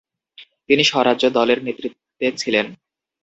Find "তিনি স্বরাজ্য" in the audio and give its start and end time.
0.67-1.23